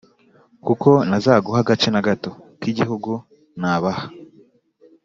[0.65, 3.11] kuko ntazaguha agace na gato k’igihugu
[3.59, 4.05] nabaha